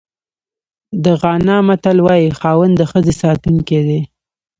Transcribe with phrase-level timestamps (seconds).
[1.03, 4.01] د غانا متل وایي خاوند د ښځې ساتونکی دی.